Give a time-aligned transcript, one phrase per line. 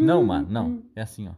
[0.00, 0.82] Não, mano, não.
[0.96, 1.32] É assim, ó.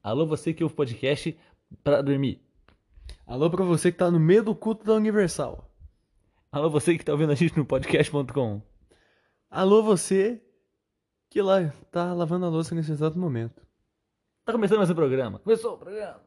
[0.00, 1.36] Alô, você que ouve podcast
[1.82, 2.40] pra dormir.
[3.26, 5.68] Alô pra você que tá no meio do culto da Universal.
[6.52, 8.62] Alô, você que tá ouvindo a gente no podcast.com.
[9.50, 10.40] Alô você
[11.30, 13.62] que lá tá lavando a louça nesse exato momento.
[14.44, 15.38] Tá começando mais um programa.
[15.38, 16.18] Começou o programa.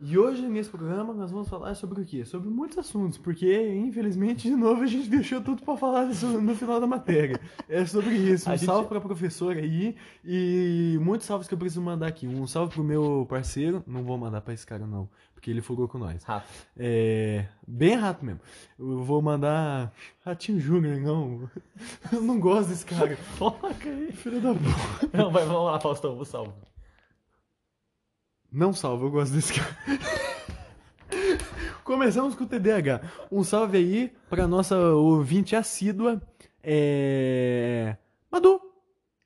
[0.00, 2.24] E hoje, nesse programa, nós vamos falar sobre o quê?
[2.24, 6.78] Sobre muitos assuntos, porque, infelizmente, de novo, a gente deixou tudo pra falar no final
[6.80, 7.40] da matéria.
[7.68, 8.48] É sobre isso.
[8.48, 12.28] Um A gente- salve pra professora aí e muitos salves que eu preciso mandar aqui.
[12.28, 15.86] Um salve pro meu parceiro, não vou mandar pra esse cara não, porque ele furou
[15.86, 16.24] com nós.
[16.24, 16.48] Rafa.
[16.76, 17.46] É.
[17.66, 18.40] Bem rato mesmo.
[18.76, 19.92] Eu vou mandar.
[20.24, 21.48] Ratinho Júnior, não.
[22.12, 23.16] Eu não gosto desse cara.
[23.16, 24.10] Foca aí.
[24.10, 25.16] Filho da puta.
[25.16, 26.52] Não, vai, vamos lá, Faustão, vou salvo.
[28.50, 29.76] Não salve, eu gosto desse cara.
[31.84, 33.00] Começamos com o TDAH.
[33.30, 36.20] Um salve aí pra nossa ouvinte assídua,
[36.62, 37.96] é...
[38.30, 38.60] Madu.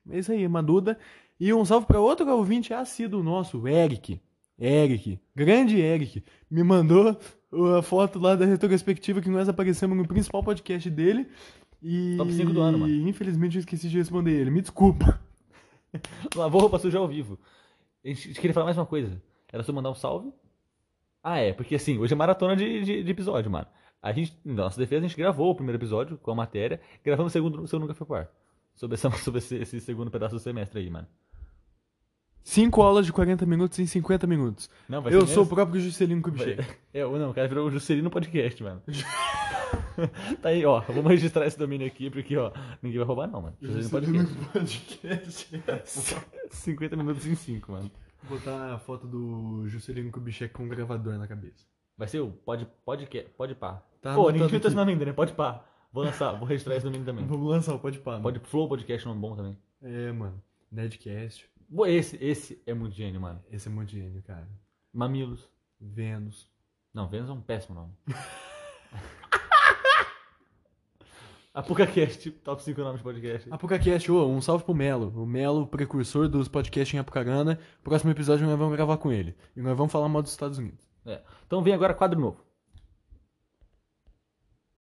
[0.09, 0.99] É isso aí, Maduda.
[1.39, 4.21] E um salve pra outro ouvinte assíduo nosso, o Eric.
[4.59, 7.17] Eric, grande Eric, me mandou
[7.77, 11.27] a foto lá da retrospectiva que nós aparecemos no principal podcast dele.
[11.81, 13.09] E Top 5 do ano, mano.
[13.09, 14.51] infelizmente eu esqueci de responder ele.
[14.51, 15.19] Me desculpa.
[16.35, 17.37] Lavou roupa suja ao vivo.
[18.03, 19.21] A gente, queria falar mais uma coisa.
[19.51, 20.31] Era só mandar um salve?
[21.21, 23.67] Ah, é, porque assim, hoje é maratona de, de, de episódio, mano.
[24.01, 27.31] A gente, na nossa defesa, a gente gravou o primeiro episódio com a matéria, gravamos
[27.31, 28.29] o segundo, o segundo nunca foi pro ar.
[28.75, 31.07] Sobre, essa, sobre esse, esse segundo pedaço do semestre aí, mano.
[32.43, 34.69] Cinco aulas de 40 minutos em 50 minutos.
[34.87, 36.61] Não, vai Eu ser sou o próprio Juscelino Kubitschek.
[36.93, 38.81] É, não, o cara virou o Juscelino Podcast, mano.
[40.41, 40.81] tá aí, ó.
[40.81, 43.57] Vamos registrar esse domínio aqui, porque, ó, ninguém vai roubar, não, mano.
[43.61, 45.47] Juscelino Podcast.
[45.47, 45.63] Podcast.
[46.51, 47.89] 50 minutos em 5, mano.
[48.23, 51.65] Vou botar a foto do Juscelino Kubitschek com um gravador na cabeça.
[51.97, 53.81] Vai ser o Pode, pode, pode pá.
[54.01, 55.13] Tá Pô, ninguém tá nome ainda, né?
[55.13, 55.63] Pode pá.
[55.93, 57.23] Vou lançar, vou registrar esse domínio também.
[57.23, 58.19] Vamos lançar o Pode Pá.
[58.19, 59.55] Pode Flow Podcast, nome bom também.
[59.79, 60.41] É, mano.
[60.71, 61.47] Nerdcast.
[61.87, 63.43] Esse, esse é muito gênio, mano.
[63.51, 64.47] Esse é muito gênio, cara.
[64.93, 65.49] Mamilos.
[65.79, 66.49] Vênus.
[66.93, 67.93] Não, Vênus é um péssimo nome.
[71.53, 73.53] ApucaCast, top 5 nomes de podcast.
[73.53, 75.13] ApucaCast, ô, um salve pro Melo.
[75.15, 77.59] O Melo, precursor dos podcasts em Apucarana.
[77.83, 79.35] Próximo episódio nós vamos gravar com ele.
[79.55, 80.83] E nós vamos falar mal dos Estados Unidos.
[81.05, 81.21] É.
[81.45, 82.43] Então vem agora quadro novo.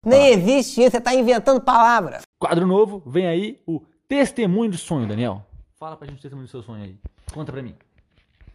[0.05, 2.23] Nem existe isso, você tá inventando palavra.
[2.39, 5.47] Quadro novo, vem aí o Testemunho de Sonho, Daniel.
[5.83, 6.97] Fala pra gente o testemunho do seu sonho aí.
[7.35, 7.75] Conta pra mim.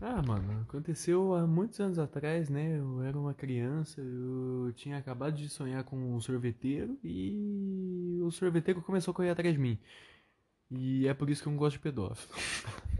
[0.01, 2.79] Ah, mano, aconteceu há muitos anos atrás, né?
[2.79, 8.81] Eu era uma criança, eu tinha acabado de sonhar com um sorveteiro e o sorveteiro
[8.81, 9.77] começou a correr atrás de mim.
[10.71, 12.33] E é por isso que eu não gosto de pedófilo.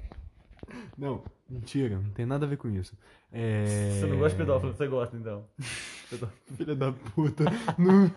[0.98, 2.98] Não, mentira, não tem nada a ver com isso.
[3.32, 4.00] É...
[4.68, 5.46] você gosta então.
[6.58, 7.46] Filha da puta.
[7.78, 8.12] não,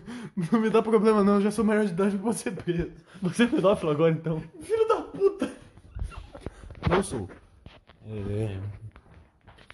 [0.51, 2.91] não me dá problema não, eu já sou maior de idade pra ser preso.
[3.21, 4.41] Você é pedófilo agora então?
[4.61, 5.50] Filho da puta!
[6.91, 7.29] Não sou.
[8.05, 8.59] É.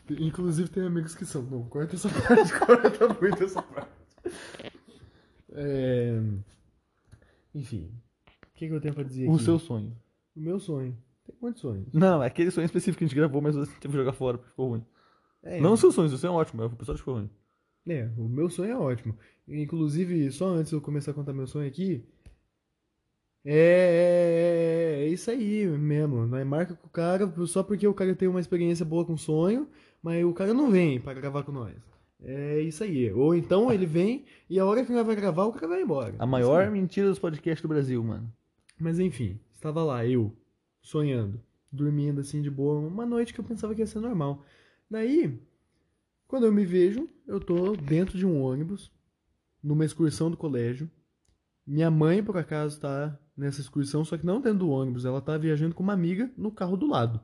[0.10, 1.42] Inclusive tem amigos que são.
[1.44, 3.92] Não, corta essa parte, corta muito essa parte.
[5.54, 6.22] É...
[7.54, 7.92] Enfim.
[8.26, 9.44] O que, que eu tenho pra dizer O aqui?
[9.44, 9.96] seu sonho.
[10.36, 10.98] O meu sonho.
[11.26, 11.88] Tem muitos sonhos.
[11.94, 14.38] Não, é aquele sonho específico que a gente gravou, mas você teve que jogar fora,
[14.38, 14.86] porque ficou ruim.
[15.44, 17.30] É, Não os seus sonhos, o seu é ótimo, mas o episódio ficou ruim.
[17.88, 19.18] É, o meu sonho é ótimo.
[19.48, 22.06] Inclusive, só antes de eu começar a contar meu sonho aqui.
[23.50, 26.28] É, é, é isso aí mesmo.
[26.28, 29.70] Nós marca com o cara só porque o cara tem uma experiência boa com sonho,
[30.04, 31.74] mas o cara não vem para gravar com nós.
[32.22, 33.10] É isso aí.
[33.14, 36.14] Ou então ele vem e a hora que nós vai gravar, o cara vai embora.
[36.20, 38.30] A maior mentira dos podcasts do Brasil, mano.
[38.78, 40.36] Mas enfim, estava lá, eu,
[40.82, 41.42] sonhando,
[41.72, 44.44] dormindo assim de boa, uma noite que eu pensava que ia ser normal.
[44.92, 45.40] Daí,
[46.28, 48.92] quando eu me vejo, eu tô dentro de um ônibus,
[49.64, 50.92] numa excursão do colégio.
[51.66, 55.38] Minha mãe, por acaso, tá nessa excursão, só que não dentro do ônibus, ela tá
[55.38, 57.22] viajando com uma amiga no carro do lado.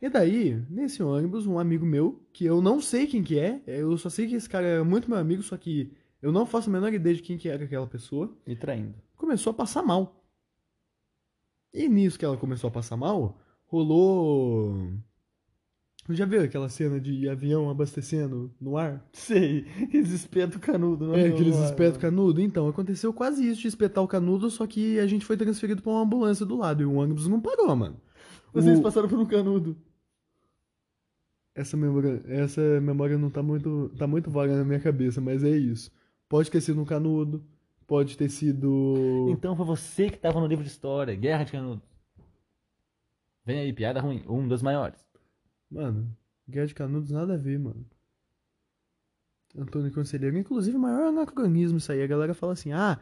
[0.00, 3.96] E daí, nesse ônibus, um amigo meu, que eu não sei quem que é, eu
[3.98, 5.92] só sei que esse cara é muito meu amigo, só que
[6.22, 8.94] eu não faço a menor ideia de quem que era aquela pessoa Me traindo.
[9.16, 10.22] começou a passar mal.
[11.72, 14.92] E nisso que ela começou a passar mal, rolou.
[16.10, 19.04] Já viu aquela cena de avião abastecendo no ar?
[19.12, 21.14] Sei, aqueles espetos canudo.
[21.16, 22.40] É, aqueles espetos canudo.
[22.40, 25.90] Então, aconteceu quase isso de espetar o canudo, só que a gente foi transferido pra
[25.92, 28.00] uma ambulância do lado e o ônibus não parou, mano.
[28.52, 29.76] Vocês O- passaram por um canudo.
[31.54, 35.50] Essa memória, essa memória não tá muito, tá muito vaga na minha cabeça, mas é
[35.56, 35.90] isso.
[36.28, 37.42] Pode ter sido um canudo,
[37.86, 39.26] pode ter sido.
[39.30, 41.88] Então foi você que tava no livro de história, Guerra de Canudos.
[43.44, 44.22] Vem aí, piada ruim.
[44.28, 45.05] Um dos maiores.
[45.70, 46.16] Mano,
[46.48, 47.84] Guerra de Canudos nada a ver, mano.
[49.56, 52.02] Antônio Conselheiro, inclusive, o maior anacronismo isso aí.
[52.02, 52.98] A galera fala assim, ah,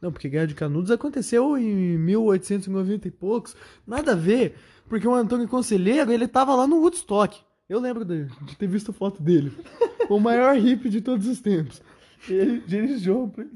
[0.00, 3.56] não, porque Guerra de Canudos aconteceu em 1890 e poucos.
[3.86, 4.56] Nada a ver,
[4.88, 7.38] porque o Antônio Conselheiro, ele tava lá no Woodstock.
[7.68, 9.52] Eu lembro de, de ter visto foto dele.
[10.08, 11.82] o maior hippie de todos os tempos.
[12.28, 13.50] Ele, James Joplin.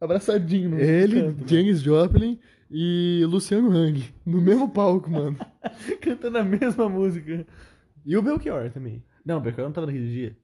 [0.00, 2.40] Abraçadinho no Ele, canto, James Joplin
[2.72, 4.02] e Luciano Hang.
[4.24, 5.36] No mesmo palco, mano.
[6.00, 7.46] Cantando a mesma música.
[8.04, 9.04] E o Belchior também.
[9.24, 10.36] Não, o Beckham não tava naquele dia.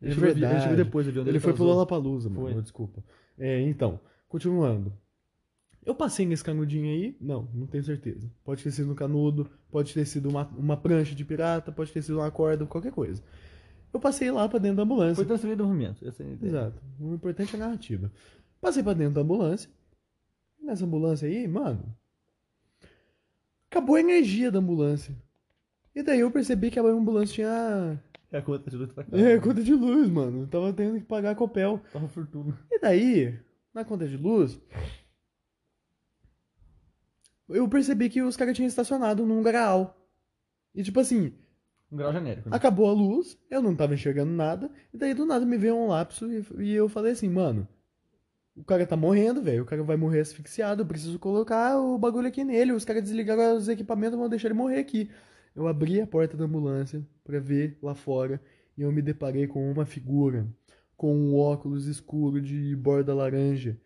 [0.00, 0.54] É Ele chegou, verdade.
[0.54, 2.52] ele chegou depois, ele, Ele foi pro Lollapalooza, mano.
[2.52, 2.62] Foi.
[2.62, 3.04] Desculpa.
[3.38, 4.92] É, então, continuando.
[5.84, 7.16] Eu passei nesse canudinho aí?
[7.20, 8.28] Não, não tenho certeza.
[8.42, 12.02] Pode ter sido um canudo, pode ter sido uma, uma prancha de pirata, pode ter
[12.02, 13.22] sido uma corda, qualquer coisa.
[13.92, 15.14] Eu passei lá pra dentro da ambulância.
[15.14, 16.06] Foi transferido do movimento.
[16.06, 16.50] Essa é a ideia.
[16.50, 16.82] Exato.
[16.98, 18.10] O importante é a narrativa.
[18.60, 19.70] Passei pra dentro da ambulância.
[20.66, 21.96] Nessa ambulância aí, mano.
[23.70, 25.14] Acabou a energia da ambulância.
[25.94, 28.02] E daí eu percebi que a ambulância tinha.
[28.32, 29.16] É a conta de luz pra cá.
[29.16, 30.42] É, conta de luz, mano.
[30.42, 31.80] Eu tava tendo que pagar a Copel.
[31.92, 32.58] Tava fortuna.
[32.70, 33.38] E daí,
[33.72, 34.60] na conta de luz,
[37.48, 39.96] eu percebi que os caras tinham estacionado num grau.
[40.74, 41.32] E tipo assim,
[41.92, 42.50] Um grau genérico.
[42.50, 42.56] né?
[42.56, 45.86] acabou a luz, eu não tava enxergando nada, e daí do nada me veio um
[45.86, 47.66] lapso e, e eu falei assim, mano,
[48.56, 52.28] o cara tá morrendo, velho, o cara vai morrer asfixiado, eu preciso colocar o bagulho
[52.28, 55.10] aqui nele, os caras desligaram os equipamentos, vão deixar ele morrer aqui.
[55.54, 58.40] Eu abri a porta da ambulância pra ver lá fora
[58.76, 60.46] e eu me deparei com uma figura
[60.96, 63.78] com um óculos escuro de borda laranja.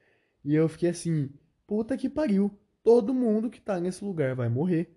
[0.44, 1.31] E eu fiquei assim,
[1.67, 2.50] puta que pariu,
[2.82, 4.96] todo mundo que tá nesse lugar vai morrer.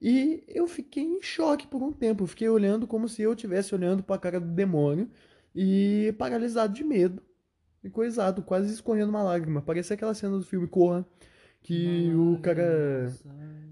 [0.00, 2.24] E eu fiquei em choque por um tempo.
[2.24, 5.10] Eu fiquei olhando como se eu estivesse olhando pra cara do demônio
[5.54, 7.22] e paralisado de medo.
[7.82, 9.62] E coisado, quase escorrendo uma lágrima.
[9.62, 11.06] Parecia aquela cena do filme Corra,
[11.62, 13.12] que o cara.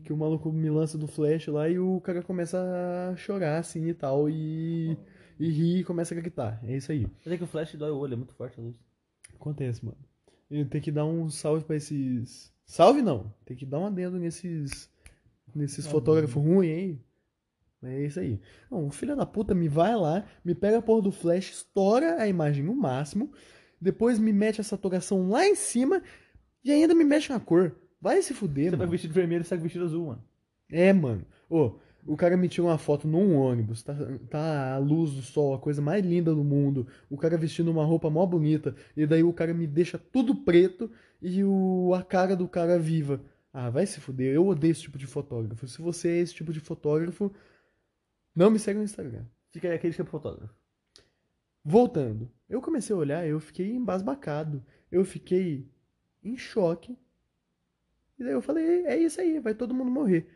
[0.03, 2.59] que o maluco me lança do flash lá e o cara começa
[3.13, 4.29] a chorar assim e tal.
[4.31, 4.97] E.
[5.39, 6.59] e rir e começa a gritar.
[6.65, 7.07] É isso aí.
[7.25, 8.77] Mas é que o flash dói o olho, é muito forte a luz.
[9.35, 9.99] Acontece, mano.
[10.71, 12.53] Tem que dar um salve pra esses.
[12.65, 13.33] Salve não!
[13.45, 14.91] Tem que dar um adendo nesses.
[15.55, 17.01] Nesses fotógrafos ruins aí.
[17.83, 18.41] É isso aí.
[18.71, 22.21] Não, o filho da puta me vai lá, me pega a porra do flash, estoura
[22.21, 23.33] a imagem no máximo,
[23.81, 26.03] depois me mete a saturação lá em cima
[26.65, 27.75] e ainda me mexe na cor.
[28.01, 28.79] Vai se fuder, Você mano.
[28.79, 30.25] vai vestido vermelho e com vestido azul, mano.
[30.71, 31.25] É, mano.
[31.49, 33.95] Ô, o cara me tirou uma foto num ônibus, tá,
[34.31, 36.87] tá a luz do sol, a coisa mais linda do mundo.
[37.11, 40.91] O cara vestindo uma roupa mó bonita, e daí o cara me deixa tudo preto
[41.21, 43.21] e o, a cara do cara viva.
[43.53, 45.67] Ah, vai se fuder, eu odeio esse tipo de fotógrafo.
[45.67, 47.33] Se você é esse tipo de fotógrafo,
[48.35, 49.25] não me segue no Instagram.
[49.51, 50.55] Fica aí a crítica pro fotógrafo.
[51.65, 55.69] Voltando, eu comecei a olhar, eu fiquei embasbacado, eu fiquei
[56.23, 56.99] em choque.
[58.19, 60.27] E daí eu falei, é isso aí, vai todo mundo morrer.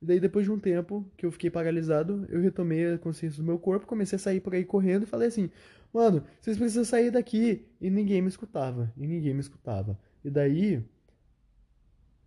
[0.00, 3.46] E daí depois de um tempo que eu fiquei paralisado, eu retomei a consciência do
[3.46, 5.50] meu corpo, comecei a sair por aí correndo e falei assim,
[5.92, 7.66] mano, vocês precisam sair daqui.
[7.80, 9.98] E ninguém me escutava, e ninguém me escutava.
[10.24, 10.84] E daí,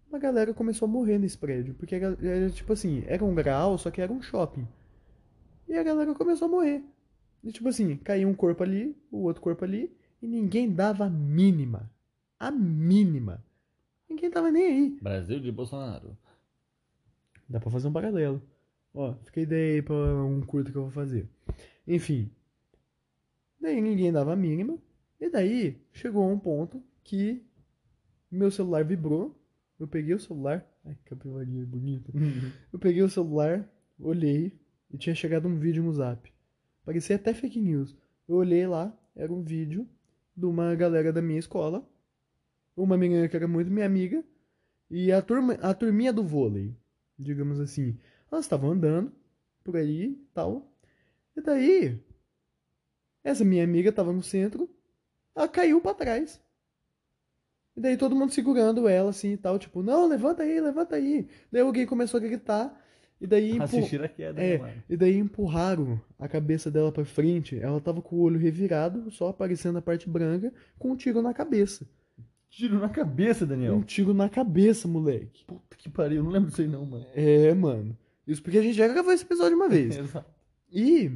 [0.09, 3.77] uma galera começou a morrer nesse prédio, porque era, era tipo assim, era um grau,
[3.77, 4.67] só que era um shopping.
[5.67, 6.83] E a galera começou a morrer.
[7.43, 9.91] E tipo assim, caiu um corpo ali, o outro corpo ali,
[10.21, 11.91] e ninguém dava a mínima.
[12.39, 13.43] A mínima.
[14.09, 14.99] Ninguém tava nem aí.
[15.01, 16.17] Brasil de Bolsonaro.
[17.47, 18.41] Dá pra fazer um paralelo.
[18.93, 21.27] Ó, fica a ideia aí pra um curto que eu vou fazer.
[21.87, 22.29] Enfim.
[23.59, 24.77] Daí ninguém dava a mínima.
[25.19, 27.43] E daí chegou um ponto que
[28.29, 29.37] meu celular vibrou.
[29.79, 30.65] Eu peguei o celular.
[30.85, 32.11] Ai, que capilaria bonita.
[32.71, 33.67] Eu peguei o celular,
[33.99, 34.51] olhei
[34.91, 36.30] e tinha chegado um vídeo no zap.
[36.91, 37.95] Parecia até fake news.
[38.27, 39.87] Eu olhei lá, era um vídeo
[40.35, 41.89] de uma galera da minha escola.
[42.75, 44.21] Uma menina que era muito minha amiga.
[44.89, 46.75] E a, turma, a turminha do vôlei,
[47.17, 47.97] digamos assim.
[48.29, 49.09] Elas estavam andando
[49.63, 50.69] por aí tal.
[51.33, 51.97] E daí,
[53.23, 54.69] essa minha amiga estava no centro.
[55.33, 56.41] Ela caiu para trás.
[57.73, 59.57] E daí todo mundo segurando ela assim e tal.
[59.57, 61.29] Tipo, não, levanta aí, levanta aí.
[61.49, 62.80] Daí alguém começou a gritar.
[63.21, 64.83] E daí Assistir a queda, é, né, mano?
[64.89, 67.55] e daí empurraram a cabeça dela pra frente.
[67.59, 71.31] Ela tava com o olho revirado, só aparecendo a parte branca, com um tiro na
[71.31, 71.87] cabeça.
[72.49, 73.83] Tiro na cabeça, Um Daniel.
[73.83, 75.45] tiro na cabeça, moleque.
[75.45, 77.05] Puta que pariu, não lembro disso aí não, mano.
[77.13, 77.95] É, mano.
[78.27, 79.95] Isso porque a gente já gravou esse episódio uma vez.
[79.97, 80.29] Exato.
[80.71, 81.11] E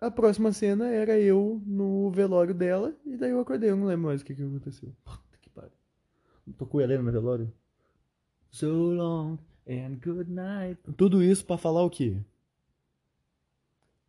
[0.00, 4.06] a próxima cena era eu no velório dela, e daí eu acordei, eu não lembro
[4.06, 4.90] mais o que, que aconteceu.
[5.04, 5.70] Puta que pariu.
[6.56, 7.52] Tocou Helena no velório?
[8.50, 9.36] So long
[9.68, 10.80] and good night.
[10.96, 12.16] Tudo isso pra falar o quê?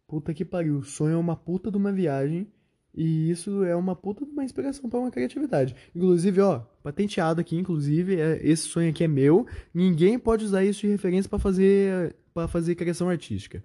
[0.07, 0.79] Puta que pariu.
[0.79, 2.51] O sonho é uma puta de uma viagem
[2.93, 5.73] E isso é uma puta de uma inspiração pra uma criatividade.
[5.95, 9.47] Inclusive, ó, patenteado aqui, inclusive, é- esse sonho aqui é meu.
[9.73, 13.63] Ninguém pode usar isso de referência pra fazer para fazer criação artística.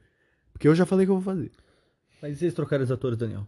[0.52, 1.50] Porque eu já falei que eu vou fazer.
[2.22, 3.46] Mas e vocês trocaram os atores, Daniel?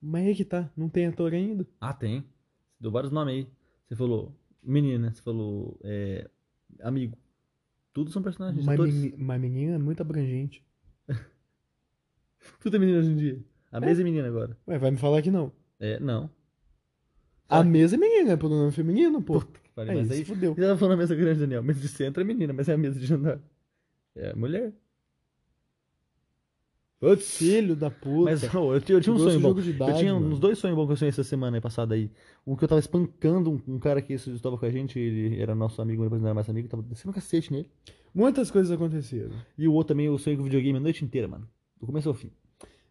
[0.00, 1.66] Mas aí que tá, não tem ator ainda.
[1.80, 2.20] Ah, tem.
[2.20, 3.48] Você deu vários nomes aí.
[3.88, 4.32] Você falou
[4.66, 6.28] menina, você falou é,
[6.80, 7.16] amigo.
[7.92, 8.64] Tudo são personagens.
[8.64, 10.62] Mas, meni- mas menina é muito abrangente.
[12.60, 13.38] Tudo é menina hoje em dia.
[13.72, 14.56] A mesa é menina agora.
[14.66, 15.52] Ué, vai me falar que não.
[15.80, 16.30] É, não.
[17.48, 19.40] A mesa é menina, é pronome feminino, pô.
[19.40, 20.24] Puta que pariu, É mas isso, aí.
[20.24, 20.54] fudeu.
[20.54, 21.62] Você tava falando a mesa grande, Daniel.
[21.62, 23.40] Mesa de centro é menina, mas é a mesa de jantar.
[24.14, 24.72] É mulher.
[26.98, 27.36] Putz.
[27.36, 28.30] Filho da puta.
[28.30, 29.60] Mas ô, eu, tinha, eu tinha um sonho de bom.
[29.60, 30.28] idade, eu tinha mano.
[30.28, 32.10] uns dois sonhos bons que eu sonhei essa semana aí passada aí.
[32.46, 35.54] Um que eu tava espancando um, um cara que estava com a gente, ele era
[35.54, 37.70] nosso amigo, depois não era mais amigo, tava descendo um cacete nele.
[38.14, 39.32] Muitas coisas aconteceram.
[39.58, 41.46] E o outro também, eu sonhei com videogame a noite inteira, mano.
[41.78, 42.30] Do começo ao fim.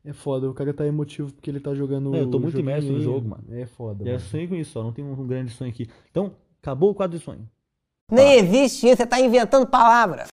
[0.03, 2.11] É foda, o cara tá emotivo porque ele tá jogando.
[2.11, 3.43] Não, eu tô muito imerso no jogo, mano.
[3.49, 4.03] É foda.
[4.03, 4.29] E aí eu mano.
[4.29, 5.89] sonhei com isso só, não tem um, um grande sonho aqui.
[6.11, 7.49] Então, acabou o quadro de sonho.
[8.11, 10.27] Nem existe isso, você tá inventando palavra.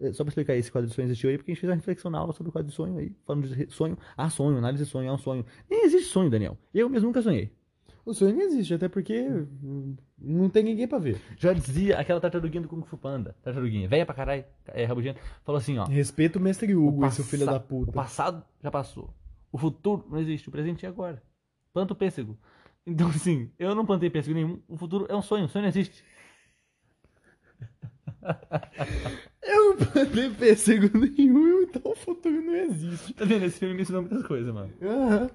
[0.00, 1.76] É, Só pra explicar esse quadro de sonho existiu aí, porque a gente fez uma
[1.76, 3.98] reflexão na aula sobre o quadro de sonho aí, falando de sonho.
[4.16, 5.44] Ah, sonho, análise de sonho, é um sonho.
[5.68, 6.56] Nem existe sonho, Daniel.
[6.72, 7.52] Eu mesmo nunca sonhei.
[8.04, 9.28] O sonho não existe, até porque
[10.18, 11.20] não tem ninguém pra ver.
[11.36, 15.58] Já dizia aquela tartaruguinha do Kung Fu Panda, tartaruguinha, velha pra caralho, é, rabugenta, falou
[15.58, 15.84] assim, ó.
[15.84, 17.92] Respeita o mestre Hugo, esse passa- filho da O puta.
[17.92, 19.12] passado já passou.
[19.52, 21.22] O futuro não existe, o presente é agora.
[21.72, 22.38] Planta o pêssego.
[22.86, 25.68] Então, assim, eu não plantei pêssego nenhum, o futuro é um sonho, o sonho não
[25.68, 26.02] existe.
[29.42, 33.14] Eu não plantei pêssego nenhum, então o futuro não existe.
[33.14, 33.44] Tá vendo?
[33.44, 34.72] Esse filme me ensinou muitas coisas, mano.
[34.82, 35.30] Aham.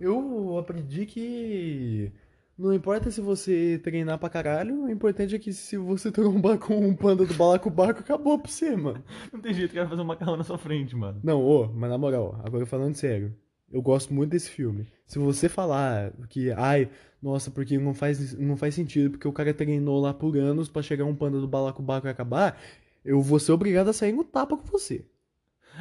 [0.00, 2.12] Eu aprendi que
[2.56, 6.76] não importa se você treinar pra caralho, o importante é que se você trombar com
[6.76, 9.02] um panda do balacobaco, acabou pra você, mano.
[9.32, 11.20] Não tem jeito, o cara fazer um macarrão na sua frente, mano.
[11.22, 13.34] Não, ô, mas na moral, agora falando sério,
[13.70, 14.86] eu gosto muito desse filme.
[15.06, 16.90] Se você falar que, ai,
[17.22, 20.82] nossa, porque não faz, não faz sentido, porque o cara treinou lá por anos pra
[20.82, 22.58] chegar um panda do balacobaco e acabar,
[23.04, 25.04] eu vou ser obrigado a sair no tapa com você.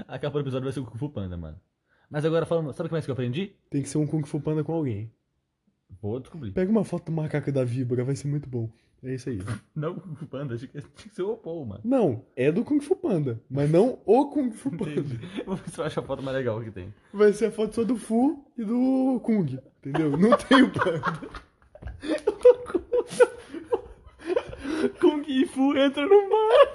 [0.08, 1.60] A capa do episódio vai ser o Kung Fu Panda, mano.
[2.10, 3.54] Mas agora falando, sabe o que mais que eu aprendi?
[3.70, 5.12] Tem que ser um Kung Fu Panda com alguém.
[6.02, 6.52] Vou descobrir.
[6.52, 8.70] Pega uma foto do macaco da víbora, vai ser muito bom.
[9.08, 9.40] É isso aí.
[9.74, 11.80] Não o Kung Fu Panda, achei que tinha que ser o Oppo, mano.
[11.82, 14.70] Não, é do Kung Fu Panda, mas não o Kung Fu.
[14.70, 14.92] Panda.
[14.92, 16.94] Eu Vou ver se eu acho a foto mais legal que tem.
[17.14, 20.18] Vai ser a foto só do Fu e do Kung, entendeu?
[20.18, 21.02] Não tem o panda.
[25.00, 26.68] Kung Fu entra no mar.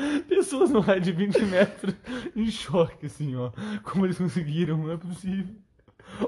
[0.28, 1.94] Pessoas no raio de 20 metros
[2.34, 3.52] em choque, assim, ó.
[3.82, 5.54] Como eles conseguiram, não é possível.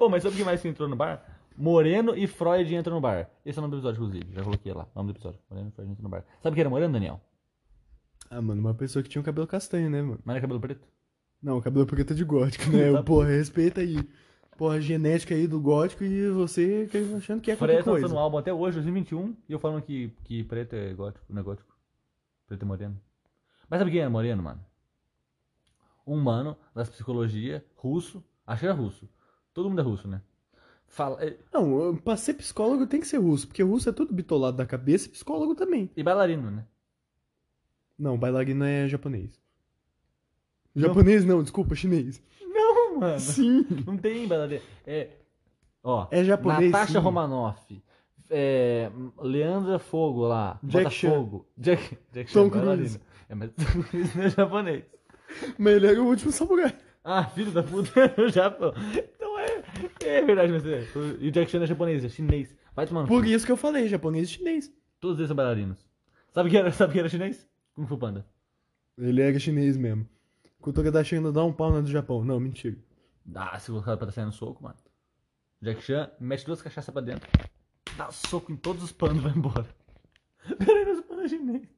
[0.00, 1.24] Oh, mas sabe o que mais que entrou no bar?
[1.56, 3.30] Moreno e Freud entram no bar.
[3.44, 4.34] Esse é o nome do episódio, inclusive.
[4.34, 4.86] Já coloquei lá.
[4.94, 5.40] Nome do episódio.
[5.50, 6.24] Moreno e Freud entram no bar.
[6.42, 7.20] Sabe o que era Moreno, Daniel?
[8.30, 10.18] Ah, mano, uma pessoa que tinha um cabelo castanho, né, mano?
[10.24, 10.86] Mas era cabelo preto?
[11.42, 12.90] Não, o cabelo preto é de gótico, né?
[12.92, 13.98] Tá Porra, respeita aí.
[14.56, 18.08] Porra, a genética aí do gótico e você achando que é qualquer Freud tá lançando
[18.10, 18.18] coisa.
[18.20, 21.76] álbum até hoje, 2021, e eu falando que, que preto é gótico, não é gótico.
[22.46, 23.00] Preto é moreno.
[23.68, 24.60] Mas sabe quem era moreno, mano?
[26.06, 29.08] Um mano das psicologia, russo, acho que era russo.
[29.54, 30.20] Todo mundo é russo, né?
[30.86, 34.56] Fala, é- Não, pra ser psicólogo tem que ser russo, porque russo é tudo bitolado
[34.56, 35.90] da cabeça e psicólogo também.
[35.96, 36.64] e bailarino, né?
[37.98, 39.40] Não, bailarino é japonês.
[40.74, 42.22] Japonês não, desculpa, chinês.
[42.40, 43.18] Não, mano.
[43.20, 43.66] Sim.
[43.86, 44.62] Não tem bailarino.
[44.86, 45.10] É,
[45.82, 46.98] ó, É japonês, Natasha sim.
[46.98, 47.82] Romanoff.
[48.30, 48.90] É,
[49.20, 50.58] Leandra Fogo lá.
[50.62, 51.46] Jack Botafogo.
[51.56, 52.76] Jack, Jack Tom bailarino.
[52.88, 53.00] Cruise.
[53.28, 54.84] É, mas Tom Cruise não é japonês.
[55.58, 56.74] Mas ele era o último samurai.
[57.04, 58.72] Ah, filho da puta, no Japão.
[60.04, 60.86] É, verdade, mas é.
[61.20, 62.54] E o Jack Chan é japonês, é chinês.
[62.74, 63.08] Vai tomando.
[63.08, 64.72] Por isso que eu falei, japonês e chinês.
[65.00, 65.86] Todos eles são bailarinos.
[66.30, 67.46] Sabe que era, sabe que era chinês?
[67.74, 68.26] Kung Fu Panda.
[68.98, 70.08] Ele era chinês mesmo.
[70.60, 72.24] Cultura da China dá um pau na do Japão.
[72.24, 72.76] Não, mentira.
[73.34, 74.76] Ah, se cara pra sair no soco, mano.
[75.60, 77.28] Jack Chan mete duas cachaças pra dentro.
[77.96, 79.68] Dá soco em todos os panos e vai embora.
[80.58, 81.68] Peraí, mas o pano é chinês.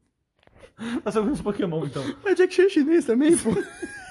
[1.05, 2.03] Dá soco nos Pokémon, então.
[2.23, 3.51] Mas Jack Chan é chinês também, pô.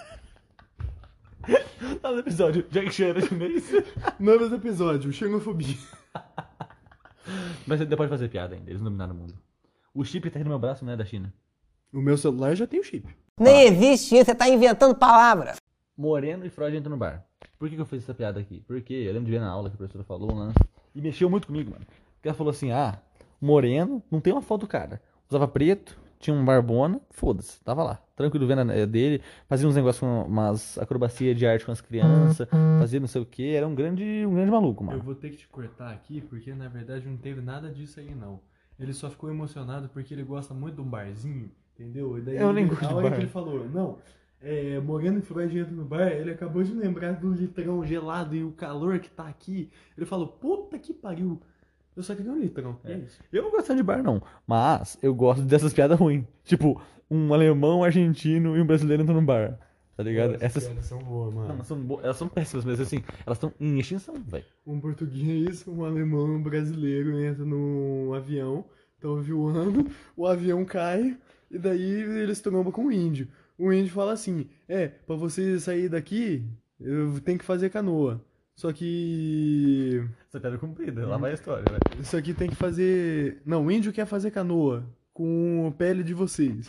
[2.02, 2.66] Tá no episódio.
[2.70, 3.72] Jack Chan era chinês.
[4.20, 5.76] Novos episódios, xenofobia.
[7.68, 9.34] Mas ele pode fazer piada ainda, eles dominaram o mundo.
[9.94, 11.34] O chip tá aqui no meu braço, não é da China.
[11.94, 13.08] O meu celular já tem o chip.
[13.40, 15.56] Nem existe isso, você tá inventando palavra.
[15.96, 17.24] Moreno e Freud entram no bar.
[17.58, 18.64] Por que, que eu fiz essa piada aqui?
[18.68, 20.58] Porque eu lembro de ver na aula que a professora falou, lance,
[20.96, 21.86] e mexeu muito comigo, mano.
[22.16, 23.00] Porque ela falou assim: ah,
[23.40, 25.02] Moreno, não tem uma foto do cara.
[25.30, 30.00] Usava preto, tinha um barbona, foda-se, tava lá, tranquilo vendo a dele, fazia uns negócios
[30.00, 32.48] com umas acrobacia de arte com as crianças,
[32.80, 35.02] fazia não sei o que, era um grande, um grande maluco, mano.
[35.04, 38.40] vou ter que te cortar aqui, porque na verdade não teve nada disso aí não.
[38.80, 42.18] Ele só ficou emocionado porque ele gosta muito de um barzinho Entendeu?
[42.20, 43.12] E daí Eu nem ele- gosto a de bar.
[43.14, 43.98] que ele falou, não,
[44.40, 48.44] é, Moreno e Freud entra no bar, ele acabou de lembrar do litrão gelado e
[48.44, 49.72] o calor que tá aqui.
[49.98, 51.42] Ele falou, puta que pariu.
[51.96, 52.80] Eu só queria um litrão.
[52.84, 53.20] É isso.
[53.32, 54.22] Eu não gosto de bar, não.
[54.48, 56.26] Mas eu gosto dessas piadas ruins.
[56.44, 59.60] Tipo, um alemão, um argentino e um brasileiro entram no bar.
[59.96, 60.38] Tá ligado?
[60.42, 60.66] Essas.
[60.66, 61.48] piadas são boas, mano.
[61.50, 64.44] Não, elas são, bo- elas são péssimas, mas assim, elas estão em extinção, velho.
[64.66, 71.16] Um português, um alemão e um brasileiro entram no avião, estão voando, o avião cai
[71.52, 73.28] e daí eles trombam com o índio.
[73.56, 76.44] O índio fala assim: É, pra você sair daqui,
[76.80, 78.20] eu tenho que fazer canoa.
[78.56, 80.04] Só que.
[80.30, 82.02] Essa piada é comprida, lá vai a história, velho.
[82.02, 83.42] Isso aqui tem que fazer.
[83.46, 86.68] Não, o índio quer fazer canoa com a pele de vocês.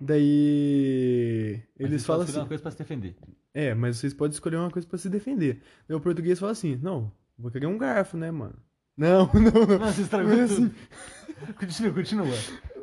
[0.00, 1.62] Daí.
[1.78, 2.36] Eles falam assim.
[2.36, 3.14] uma coisa pra se defender.
[3.54, 5.60] É, mas vocês podem escolher uma coisa pra se defender.
[5.86, 8.56] Daí o português fala assim: Não, vou querer um garfo, né, mano?
[8.96, 9.92] Não, não, não.
[9.92, 11.54] Você estragou Mas assim, tudo.
[11.58, 12.36] Continua, continua.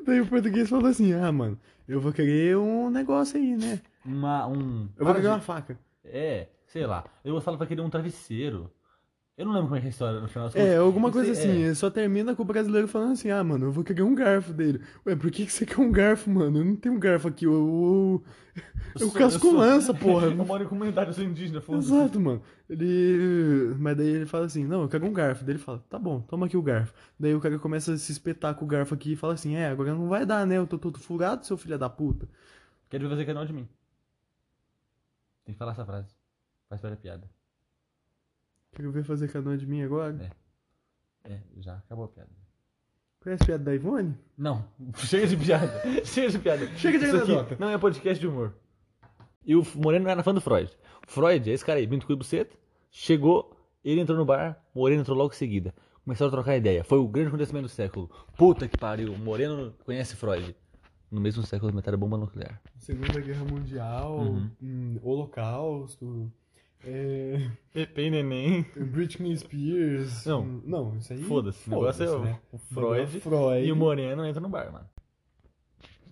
[0.06, 3.80] Daí o português falou assim: Ah, mano, eu vou querer um negócio aí, né?
[4.06, 4.88] Uma, um...
[4.98, 5.78] Eu vou querer uma faca.
[6.04, 7.04] É, sei lá.
[7.24, 8.72] Eu falo pra querer um travesseiro.
[9.38, 11.14] Eu não lembro como é que é a história no final das É, alguma Eu
[11.14, 11.64] coisa sei, assim.
[11.64, 11.74] é.
[11.74, 14.82] Só termina com o brasileiro falando assim: Ah, mano, eu vou querer um garfo dele.
[15.08, 16.60] Ué, por que, que você quer um garfo, mano?
[16.60, 17.46] Eu não tenho um garfo aqui.
[17.46, 18.24] Eu, eu,
[18.96, 20.28] eu sou- casco sou- lança, porra.
[20.36, 21.88] Eu moro em comunidade, eu sou indígena, foda-se.
[21.88, 22.42] Exato, mano.
[22.70, 23.76] Ele.
[23.80, 25.46] Mas daí ele fala assim: Não, eu quero um garfo.
[25.46, 26.94] Daí ele fala: Tá bom, toma aqui o garfo.
[27.18, 29.70] Daí o cara começa a se espetar com o garfo aqui e fala assim: É,
[29.70, 30.58] agora não vai dar, né?
[30.58, 32.28] Eu tô todo furado, seu filho da puta.
[32.90, 33.70] Quero ver você canal de mim.
[35.46, 36.19] Tem que falar essa frase.
[36.70, 37.30] Faz para a piada.
[38.74, 40.32] Quero ver fazer canoa de mim agora.
[41.26, 41.34] É.
[41.34, 42.30] É, já acabou a piada.
[43.20, 44.16] Conhece a piada da Ivone?
[44.38, 44.64] Não,
[44.96, 45.82] chega de piada.
[46.06, 46.68] chega de piada.
[46.78, 47.58] Chega de anedota.
[47.60, 48.54] não é podcast de humor.
[49.46, 50.72] E o Moreno não era fã do Freud.
[51.08, 52.56] Freud, esse cara aí, Binto Buceta,
[52.92, 55.74] chegou, ele entrou no bar, Moreno entrou logo em seguida.
[56.04, 56.84] Começaram a trocar ideia.
[56.84, 58.10] Foi o grande acontecimento do século.
[58.38, 60.56] Puta que pariu, Moreno conhece Freud.
[61.12, 62.62] No mesmo século inventaram bomba nuclear.
[62.78, 64.52] Segunda Guerra Mundial, Uhum.
[64.62, 66.32] hum, Holocausto,
[66.86, 68.66] é, Pepe e Neném.
[68.76, 70.26] Britney Spears.
[70.26, 70.46] Não.
[70.66, 71.22] não, isso aí.
[71.24, 72.40] Foda-se, o negócio é o, né?
[72.52, 73.68] o Freud, Negócio Freud.
[73.68, 74.90] e o Moreno entram no bar, mano.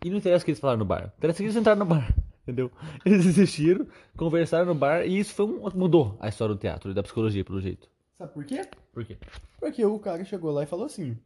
[0.04, 1.14] E não interessa o que eles falaram no bar.
[1.18, 2.72] Interessa que eles entraram no bar, entendeu?
[3.06, 6.94] Eles existiram, conversaram no bar e isso foi um, mudou a história do teatro e
[6.94, 7.90] da psicologia, pelo jeito.
[8.18, 8.62] Sabe por quê?
[8.94, 9.18] Por quê?
[9.60, 11.18] Porque o cara chegou lá e falou assim: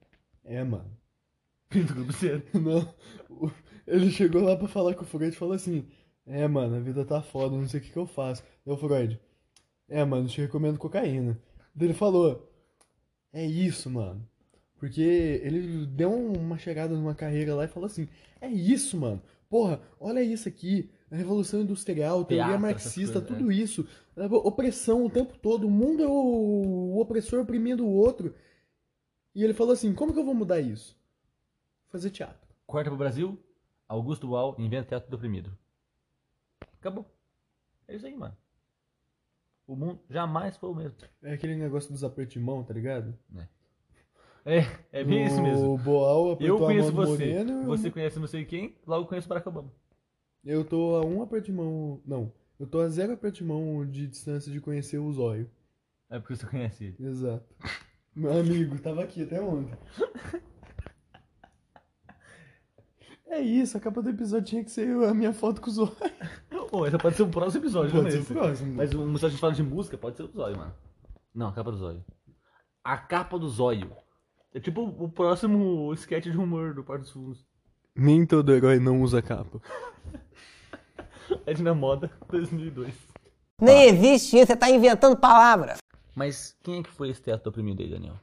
[0.44, 0.92] É, mano.
[1.70, 2.44] Pinto cedo.
[2.60, 2.94] Não.
[3.88, 5.88] Ele chegou lá pra falar com o Freud e falou assim:
[6.28, 8.44] É, mano, a vida tá foda, não sei o que, que eu faço.
[8.66, 9.20] O Freud:
[9.92, 11.38] É, mano, te recomendo cocaína.
[11.76, 12.50] Daí ele falou:
[13.34, 14.26] É isso, mano.
[14.78, 15.02] Porque
[15.44, 18.08] ele deu uma chegada numa carreira lá e falou assim:
[18.40, 19.22] É isso, mano.
[19.50, 20.90] Porra, olha isso aqui.
[21.12, 23.86] A Revolução Industrial, teoria Teatro, marxista, coisas, tudo isso.
[24.16, 25.68] É, Opressão o tempo todo.
[25.68, 28.34] O mundo é o, o opressor oprimindo o outro.
[29.36, 30.98] E ele falou assim: Como que eu vou mudar isso?
[31.90, 32.48] Fazer teatro.
[32.66, 33.38] Corta pro Brasil,
[33.90, 35.52] Augusto Uau inventa teatro do oprimido.
[36.80, 37.06] Acabou.
[37.90, 38.38] É isso aí, mano.
[39.72, 40.98] O mundo jamais foi o mesmo.
[41.24, 43.18] É aquele negócio dos apertos de mão, tá ligado?
[44.44, 45.76] É, é bem isso mesmo.
[45.76, 47.64] O Boal Eu apertou a conheço mão do você, Moreno.
[47.64, 49.72] você conhece não sei quem, logo conheço Barack Obama.
[50.44, 52.02] Eu tô a um aperto de mão.
[52.06, 52.34] Não.
[52.60, 55.50] Eu tô a zero aperto de mão de distância de conhecer o zóio.
[56.10, 56.98] É porque você conhece ele.
[57.08, 57.46] Exato.
[58.14, 59.78] Meu amigo, tava aqui até ontem.
[63.32, 65.96] É isso, a capa do episódio tinha que ser a minha foto com o zóio.
[66.70, 68.34] Pô, esse pode ser o próximo episódio, Pode não ser o esse.
[68.34, 68.74] próximo.
[68.76, 70.74] Mas um, se a gente fala de música, pode ser o zóio, mano.
[71.34, 72.04] Não, a capa do zóio.
[72.84, 73.90] A capa do zóio.
[74.54, 77.46] É tipo o próximo sketch de humor do Porto dos Fundos.
[77.96, 79.62] Nem todo herói não usa capa.
[81.46, 82.94] É de na moda 2002.
[83.62, 85.78] Nem existe isso, você tá inventando palavra.
[86.14, 88.16] Mas quem é que foi esse teatro oprimido aí, Daniel?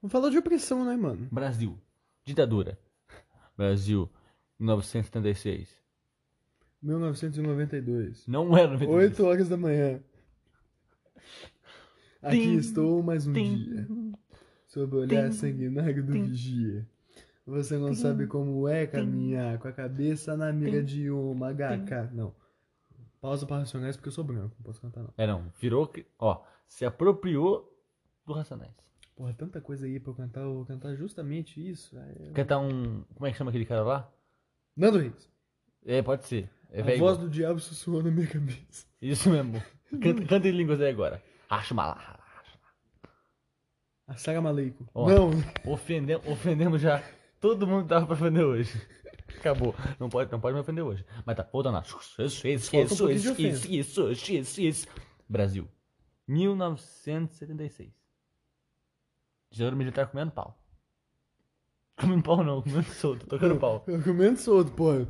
[0.00, 1.26] Vamos falar de opressão, né, mano?
[1.32, 1.76] Brasil.
[2.24, 2.78] Ditadura.
[3.58, 4.08] Brasil.
[4.60, 5.68] 1976.
[6.80, 8.24] 1992.
[8.28, 9.10] Não era 92.
[9.10, 10.00] 8 horas da manhã.
[12.22, 13.88] Aqui Tim, estou mais um tim, dia.
[14.68, 16.88] Sob o olhar tim, sanguinário do vigia.
[17.44, 22.12] Você não sabe como é caminhar com a cabeça na mira de uma HK.
[22.12, 22.32] Não.
[23.20, 24.54] Pausa para racionais porque eu sou branco.
[24.58, 25.12] Não posso cantar, não.
[25.16, 25.52] É, não.
[25.58, 25.90] Virou.
[26.18, 27.76] Ó, se apropriou
[28.24, 28.74] do Racionais.
[29.18, 30.42] Porra, tanta coisa aí pra eu cantar.
[30.42, 31.96] Eu vou cantar justamente isso.
[32.32, 33.02] Cantar um.
[33.14, 34.08] Como é que chama aquele cara lá?
[34.76, 35.28] Nando Reis.
[35.84, 36.48] É, pode ser.
[36.70, 38.86] É a voz do diabo sussurrou na minha cabeça.
[39.02, 39.60] Isso mesmo.
[40.00, 41.20] Canta, canta em línguas aí agora.
[41.50, 41.98] Acho mal.
[44.06, 44.86] Assalamu alaikum.
[44.94, 45.08] Ó.
[45.08, 45.30] Não.
[45.66, 47.02] Ofendemos, ofendemos já
[47.40, 48.80] todo mundo tava pra ofender hoje.
[49.36, 49.74] Acabou.
[49.98, 51.04] Não pode, não pode me ofender hoje.
[51.26, 51.82] Mas tá, voltando lá.
[51.82, 54.86] Isso, isso, isso, isso, isso, isso, isso, isso, isso.
[55.28, 55.66] Brasil.
[56.28, 57.97] 1976.
[59.50, 60.58] Ditadura militar comendo pau.
[61.98, 63.84] Comendo pau não, comendo solto, tocando pau.
[64.04, 65.06] Comendo solto, pô.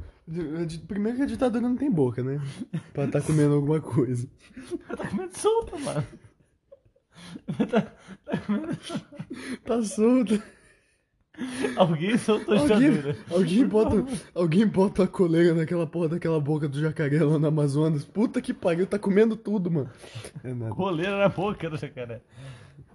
[0.86, 2.40] Primeiro que a ditadura não tem boca, né?
[2.92, 4.28] Pra tá comendo alguma coisa.
[4.96, 6.06] Tá comendo solto, mano.
[7.70, 7.80] Tá,
[8.24, 8.78] tá comendo...
[9.64, 10.42] Tá solto.
[11.76, 13.16] Alguém soltou a Alguém, ditadura.
[13.30, 18.04] alguém, bota, alguém bota a coleira naquela porra daquela boca do jacaré lá no Amazonas.
[18.04, 19.90] Puta que pariu, tá comendo tudo, mano.
[20.42, 20.74] É nada.
[20.74, 22.22] Coleira na boca do jacaré.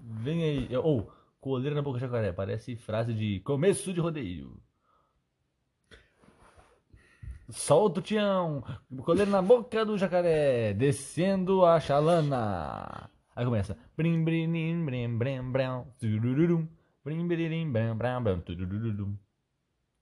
[0.01, 0.75] Vem aí.
[0.77, 1.10] Ou,
[1.43, 2.32] coleira na boca do jacaré.
[2.32, 4.58] Parece frase de começo de rodeio.
[7.49, 8.63] Solta o tião.
[9.03, 10.73] Coleira na boca do jacaré.
[10.73, 13.10] Descendo a chalana.
[13.36, 13.77] Aí começa.
[13.97, 15.84] Brim, brim, brim, brim, brim, brim.
[17.03, 18.39] Brim, brim, brim, brim, brim, brim.
[18.41, 19.17] Turururum.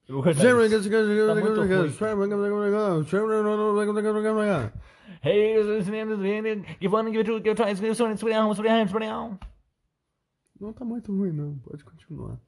[0.08, 0.72] Eu vou cortar isso.
[1.26, 1.96] Tá muito ruim.
[5.24, 5.56] Hey,
[6.80, 9.40] give one, give two, give twice, give one, spray down, spray down, spray down.
[10.62, 11.58] Não tá muito ruim, não.
[11.58, 12.40] Pode continuar.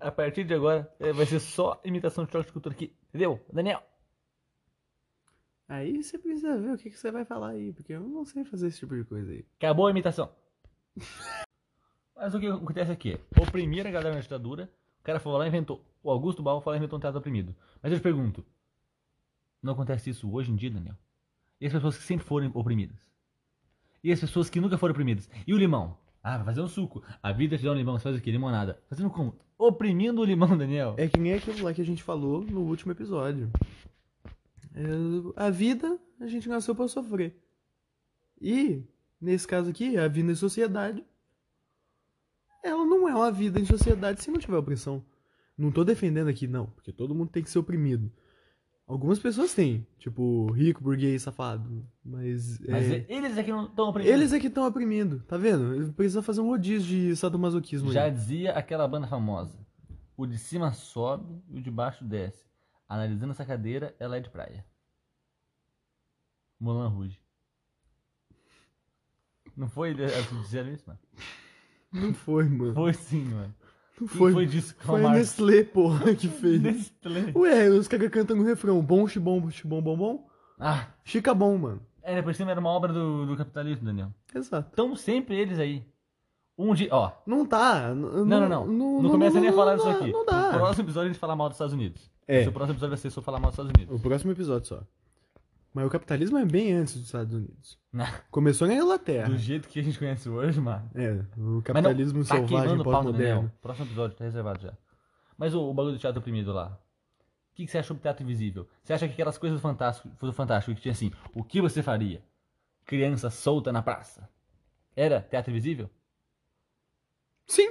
[0.00, 2.96] A partir de agora, eh, vai ser só imitação de choque de cultura aqui.
[3.10, 3.38] Entendeu?
[3.52, 3.82] Daniel.
[5.68, 8.44] Aí você precisa ver o que, que você vai falar aí, porque eu não sei
[8.44, 9.44] fazer esse tipo de coisa aí.
[9.58, 10.32] Acabou a imitação.
[12.16, 13.20] Mas o que acontece aqui?
[13.38, 14.72] Oprimiram a galera na ditadura.
[15.00, 15.84] O cara foi lá e inventou.
[16.02, 17.54] O Augusto Balbo foi lá e inventou um teatro oprimido.
[17.82, 18.42] Mas eu te pergunto:
[19.62, 20.96] não acontece isso hoje em dia, Daniel?
[21.60, 23.13] E as pessoas que sempre foram oprimidas?
[24.04, 25.30] E as pessoas que nunca foram oprimidas?
[25.46, 25.96] E o limão?
[26.22, 27.02] Ah, vai fazer um suco.
[27.22, 28.30] A vida te dá um limão, você faz o quê?
[28.30, 28.78] Limonada.
[28.86, 29.34] Fazendo como?
[29.56, 30.94] Oprimindo o limão, Daniel.
[30.98, 33.50] É que nem aquilo lá que a gente falou no último episódio.
[34.74, 34.82] É,
[35.36, 37.34] a vida, a gente nasceu pra sofrer.
[38.38, 38.82] E,
[39.18, 41.02] nesse caso aqui, a vida em sociedade,
[42.62, 45.02] ela não é uma vida em sociedade se não tiver opressão.
[45.56, 48.12] Não tô defendendo aqui, não, porque todo mundo tem que ser oprimido.
[48.86, 51.86] Algumas pessoas têm, tipo, rico, burguês, safado.
[52.04, 54.14] Mas, Mas é, eles aqui não estão oprimidos.
[54.14, 55.90] eles é que estão oprimindo, tá vendo?
[55.94, 58.10] Precisa fazer um rodízio de sadomasoquismo Já aí.
[58.10, 59.58] dizia aquela banda famosa:
[60.16, 62.44] o de cima sobe e o de baixo desce.
[62.86, 64.66] Analisando essa cadeira, ela é de praia.
[66.60, 67.20] Moulin Rouge.
[69.56, 70.06] Não foi ele
[70.42, 70.98] dizendo isso, mano?
[71.90, 72.74] Não foi, mano.
[72.74, 73.54] Foi sim, mano.
[74.00, 74.32] Não foi.
[74.32, 74.74] foi disso?
[74.80, 75.10] Foi a?
[75.10, 76.60] Nestlé, porra, que fez.
[76.60, 77.32] Nestlé.
[77.36, 80.26] Ué, os caras cantam no refrão, bom, xibom, xibom, bom, bom.
[80.58, 81.80] Ah, Chica bom, mano.
[82.02, 84.08] é, por cima era uma obra do, do capitalismo, Daniel.
[84.34, 84.68] Exato.
[84.70, 85.84] Estão sempre eles aí.
[86.56, 87.10] Um dia, ó.
[87.26, 87.90] Não tá.
[87.94, 89.02] n- Não, não, não.
[89.02, 90.12] Não, começa nem a falar disso aqui.
[90.12, 90.50] Não No dá.
[90.52, 92.08] próximo episódio a gente fala mal dos Estados Unidos.
[92.28, 92.46] É.
[92.48, 93.96] O próximo episódio vai ser só falar mal dos Estados Unidos.
[93.96, 94.80] O próximo episódio só.
[95.74, 97.76] Mas o capitalismo é bem antes dos Estados Unidos.
[98.30, 99.28] Começou na Inglaterra.
[99.28, 100.88] Do jeito que a gente conhece hoje, mano.
[100.94, 103.52] É, o capitalismo não, tá selvagem pós-moderno.
[103.60, 104.72] Próximo episódio, tá reservado já.
[105.36, 106.78] Mas o, o bagulho do teatro oprimido lá.
[107.50, 108.68] O que, que você acha sobre teatro invisível?
[108.84, 111.82] Você acha que aquelas coisas do Fantástico, do Fantástico que tinha assim, o que você
[111.82, 112.22] faria?
[112.84, 114.28] Criança solta na praça.
[114.94, 115.90] Era teatro invisível?
[117.48, 117.68] Sim.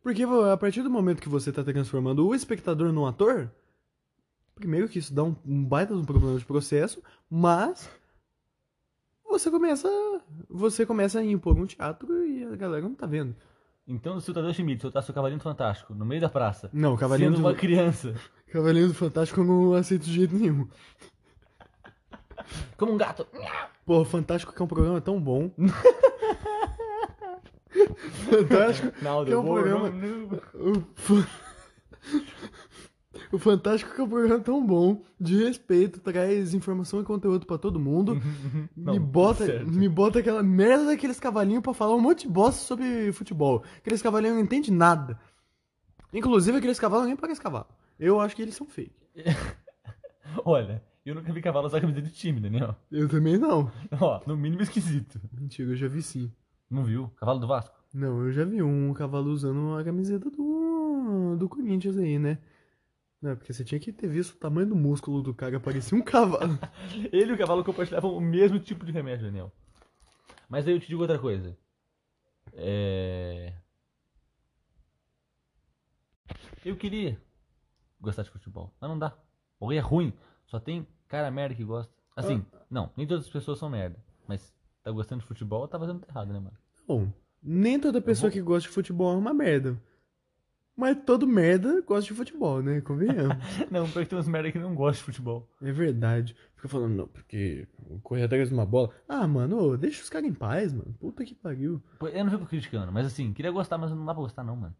[0.00, 3.50] Porque a partir do momento que você tá transformando o espectador num ator,
[4.58, 7.88] primeiro que isso dá um, um baita de um problema de processo, mas
[9.28, 9.88] você começa
[10.48, 13.34] você começa a impor um teatro e a galera não tá vendo.
[13.86, 16.92] Então, se o Tadeu Schmidt soltasse o Cavalinho do Fantástico no meio da praça, Não,
[16.94, 18.14] o Cavalinho sendo do, uma criança,
[18.52, 20.68] Cavalinho do Fantástico eu não aceito de jeito nenhum.
[22.76, 23.26] como um gato.
[23.86, 25.50] Pô, Fantástico que é um programa tão bom.
[28.30, 29.88] Fantástico Não, que é um programa...
[30.54, 31.28] O, fa-
[33.32, 37.58] o Fantástico que é um programa tão bom, de respeito, traz informação e conteúdo pra
[37.58, 38.20] todo mundo.
[38.76, 39.70] Não, me, bota, certo.
[39.70, 43.62] me bota aquela merda daqueles cavalinhos pra falar um monte de bosta sobre futebol.
[43.78, 45.18] Aqueles cavalinhos não entendem nada.
[46.12, 47.66] Inclusive, aqueles cavalos nem parecem cavalo.
[47.98, 48.94] Eu acho que eles são fake.
[50.44, 52.74] Olha, eu nunca vi cavalo usar camiseta de time, Daniel.
[52.90, 53.70] Eu também não.
[54.00, 55.20] Ó, no mínimo esquisito.
[55.32, 56.32] Mentira, eu já vi sim.
[56.70, 57.08] Não viu?
[57.16, 57.74] Cavalo do Vasco?
[57.94, 62.38] Não, eu já vi um cavalo usando a camiseta do, do Corinthians aí, né?
[63.20, 66.02] Não, porque você tinha que ter visto o tamanho do músculo do cara, parecia um
[66.02, 66.58] cavalo.
[67.12, 69.52] Ele e o cavalo compartilhavam o mesmo tipo de remédio, Daniel.
[70.48, 71.56] Mas aí eu te digo outra coisa.
[72.54, 73.52] É.
[76.64, 77.20] Eu queria
[78.00, 79.16] gostar de futebol, mas não dá.
[79.60, 80.12] O é ruim,
[80.46, 81.92] só tem cara merda que gosta.
[82.16, 83.96] Assim, não, nem todas as pessoas são merda.
[84.26, 84.52] Mas
[84.82, 86.56] tá gostando de futebol, tá fazendo errado, né, mano?
[86.86, 89.80] Bom, nem toda pessoa vou- que gosta de futebol é uma merda.
[90.78, 92.80] Mas todo merda gosta de futebol, né?
[92.80, 93.36] Convenhamos.
[93.68, 95.50] Não, porque tem uns merda que não gostam de futebol.
[95.60, 96.36] é verdade.
[96.54, 97.66] Fica falando, não, porque
[98.04, 98.94] correr atrás de uma bola.
[99.08, 100.94] Ah, mano, ô, deixa os caras em paz, mano.
[101.00, 101.82] Puta que pariu.
[102.00, 104.76] Eu não fico criticando, mas assim, queria gostar, mas não dá pra gostar não, mano.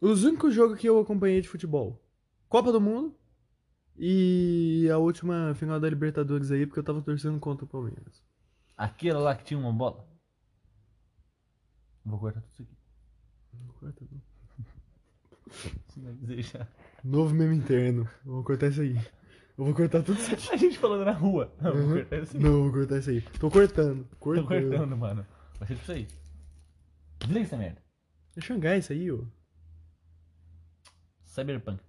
[0.00, 2.00] Os únicos jogos que eu acompanhei de futebol:
[2.48, 3.16] Copa do Mundo
[3.96, 8.22] e a última final da Libertadores aí, porque eu tava torcendo contra o Palmeiras.
[8.76, 10.06] Aquela lá que tinha uma bola.
[12.04, 12.76] Vou cortar tudo isso aqui.
[13.80, 14.33] Corta não.
[15.96, 16.68] Deixa.
[17.04, 18.08] Novo meme interno.
[18.24, 18.96] Eu vou cortar isso aí.
[19.56, 20.50] Eu vou cortar tudo isso aqui.
[20.54, 21.52] A gente falando na rua.
[21.60, 21.92] Não, vou Uhum.
[21.94, 22.42] cortar isso aí.
[22.42, 23.20] Não, eu vou cortar isso aí.
[23.38, 24.04] Tô cortando.
[24.10, 24.48] Tô Cortando.
[24.48, 25.26] cortando, mano.
[25.58, 26.08] Vai ser tipo isso aí.
[27.20, 27.82] Desliga essa merda.
[28.36, 29.18] É Xangai isso aí, ó.
[31.24, 31.82] Cyberpunk?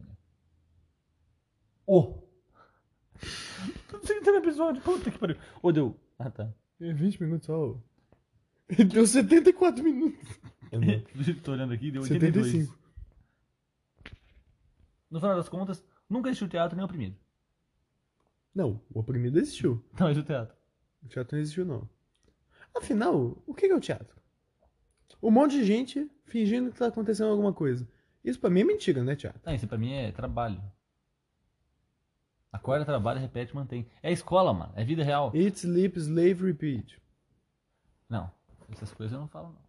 [1.87, 2.23] Ô!
[4.03, 4.81] Sem ter no episódio.
[4.81, 5.37] Puta que pariu.
[5.61, 5.99] Ô, deu.
[6.19, 6.51] Ah, tá.
[6.81, 7.71] É 20 minutos só.
[7.71, 7.75] ó.
[8.91, 10.19] Deu 74 minutos.
[11.13, 12.47] Que tô olhando aqui, deu 82.
[12.47, 12.84] 75.
[15.15, 17.15] No final das contas, nunca existiu teatro nem oprimido.
[18.53, 19.81] Não, o oprimido existiu.
[19.97, 20.57] Não existiu teatro.
[21.01, 21.89] O teatro não existiu, não.
[22.75, 24.13] Afinal, o que é o teatro?
[25.23, 27.87] Um monte de gente fingindo que tá acontecendo alguma coisa.
[28.25, 29.39] Isso pra mim é mentira, né, teatro?
[29.45, 30.61] Ah, isso pra mim é trabalho.
[32.51, 33.87] Acorda, trabalha, repete, mantém.
[34.03, 34.73] É escola, mano.
[34.75, 35.31] É vida real.
[35.33, 37.01] Eat, sleep, slave, repeat.
[38.09, 38.29] Não,
[38.69, 39.64] essas coisas eu não falo, não.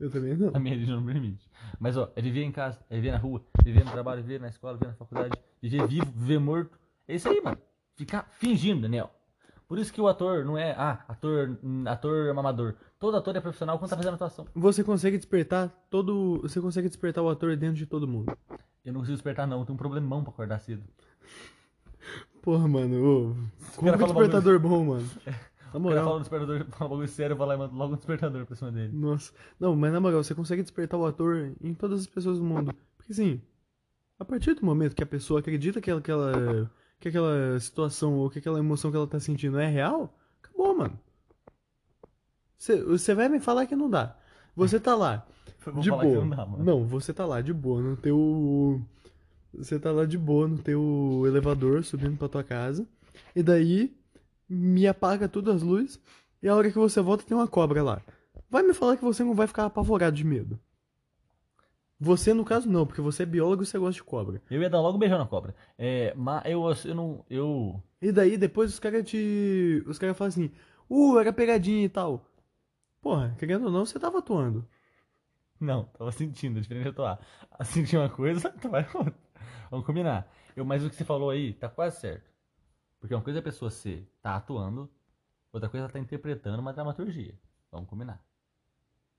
[0.00, 0.50] Eu também não.
[0.54, 1.46] A minha religião não permite.
[1.78, 4.48] Mas, ó, é viver em casa, é viver na rua, viver no trabalho, viver na
[4.48, 6.78] escola, viver na faculdade, viver vivo, viver morto.
[7.06, 7.58] É isso aí, mano.
[7.96, 9.10] Ficar fingindo, Daniel.
[9.68, 12.74] Por isso que o ator não é, ah, ator, hum, ator amador.
[12.98, 14.46] Todo ator é profissional quando tá fazendo atuação.
[14.54, 16.40] Você consegue despertar todo.
[16.42, 18.36] Você consegue despertar o ator dentro de todo mundo.
[18.84, 19.60] Eu não consigo despertar, não.
[19.60, 20.82] Eu tenho um problemão pra acordar cedo.
[22.42, 23.04] Porra, mano.
[23.04, 23.34] Ô,
[23.76, 25.08] como fala despertador bom, mano.
[25.72, 26.04] Na O cara moral.
[26.04, 28.56] fala no despertador, fala um bagulho sério, vou lá e mando logo um despertador pra
[28.56, 28.92] cima dele.
[28.92, 29.32] Nossa.
[29.58, 32.74] Não, mas na moral, você consegue despertar o ator em todas as pessoas do mundo.
[32.96, 33.40] Porque assim,
[34.18, 38.38] a partir do momento que a pessoa acredita que aquela, que aquela situação ou que
[38.38, 40.98] aquela emoção que ela tá sentindo é real, acabou, mano.
[42.56, 44.16] Você, você vai me falar que não dá.
[44.54, 45.26] Você tá lá,
[45.80, 46.04] de boa.
[46.04, 46.64] não dá, mano.
[46.64, 48.82] Não, você tá lá de boa no teu.
[49.54, 52.86] Você tá lá de boa no teu elevador subindo pra tua casa.
[53.34, 53.96] E daí
[54.50, 56.00] me apaga todas as luzes.
[56.42, 58.02] E a hora que você volta tem uma cobra lá.
[58.50, 60.58] Vai me falar que você não vai ficar apavorado de medo.
[62.02, 64.42] Você, no caso, não, porque você é biólogo e você gosta de cobra.
[64.50, 65.54] Eu ia dar logo um beijão na cobra.
[65.78, 67.24] É, mas eu, eu não.
[67.28, 67.80] Eu.
[68.00, 69.84] E daí depois os caras te.
[69.86, 70.50] Os caras falam assim,
[70.88, 72.24] uh, era pegadinha e tal.
[73.02, 74.66] Porra, querendo ou não, você tava atuando.
[75.60, 77.20] Não, tava sentindo, é diferente de atuar.
[77.64, 79.14] Sentir uma coisa, atuar é outra.
[79.70, 80.26] Vamos combinar.
[80.56, 82.29] Eu, mas o que você falou aí tá quase certo.
[83.00, 84.88] Porque uma coisa é a pessoa ser, tá atuando,
[85.52, 87.34] outra coisa é ela tá interpretando uma dramaturgia.
[87.72, 88.22] Vamos combinar.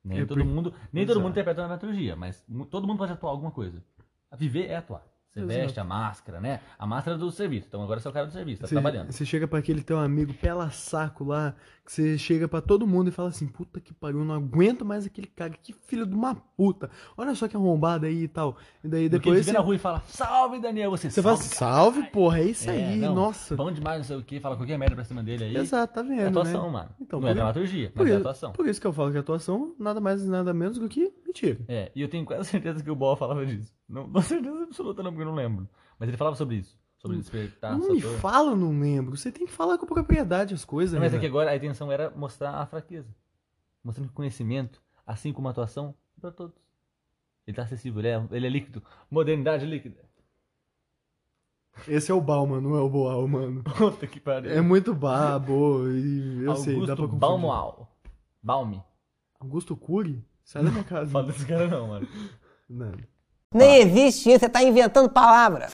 [0.03, 3.11] Nem É todo por- mundo, nem todo mundo interpreta uma dramaturgia, mas todo mundo pode
[3.11, 3.83] atuar alguma coisa.
[4.37, 5.03] Viver é atuar.
[5.33, 5.59] Você Exato.
[5.61, 6.59] veste a máscara, né?
[6.77, 7.65] A máscara do serviço.
[7.69, 9.11] Então agora você é o cara do serviço, tá Você, trabalhando.
[9.13, 13.07] você chega pra aquele teu amigo pela saco lá, que você chega pra todo mundo
[13.07, 16.35] e fala assim, puta que pariu, não aguento mais aquele cara, que filho de uma
[16.35, 16.89] puta.
[17.15, 18.57] Olha só que arrombado aí e tal.
[18.83, 21.55] E daí depois vê você, na rua e fala, salve Daniel, você, você fala, salve,
[22.01, 23.55] salve, porra, é isso É, aí, não, nossa.
[23.55, 25.55] Bom demais, não sei o que, fala qualquer merda pra cima dele aí.
[25.55, 26.71] Exato, tá vendo, É atuação, né?
[26.73, 26.89] mano.
[26.99, 28.51] Então, não é dramaturgia, mas é atuação.
[28.51, 31.57] por isso que eu falo que atuação nada mais nada menos do que mentira.
[31.69, 33.71] É, e eu tenho quase certeza que o Boa falava disso.
[33.91, 35.67] Não, não certeza absoluta não, porque eu não lembro.
[35.99, 36.79] Mas ele falava sobre isso.
[36.97, 39.17] Sobre despertar, não me fala, não lembro.
[39.17, 41.17] Você tem que falar com propriedade as coisas, Não, mas né?
[41.17, 43.09] é que agora a intenção era mostrar a fraqueza.
[43.83, 46.55] Mostrando que conhecimento, assim como a atuação, é pra todos.
[47.47, 48.83] Ele tá acessível, ele é, ele é líquido.
[49.09, 49.97] Modernidade líquida.
[51.87, 53.63] Esse é o Bauman, não é o Boal, mano.
[53.77, 54.51] Puta que pariu.
[54.51, 57.19] É muito babo e eu sei, dá pra Augusto confundir.
[57.19, 57.87] Baumol.
[58.43, 58.83] Baume.
[59.39, 60.23] Augusto Cury?
[60.43, 61.09] Sai da minha casa.
[61.09, 62.07] Fala desse cara não, mano.
[62.69, 62.91] Não.
[63.53, 65.69] Nem existe isso, você tá inventando palavra.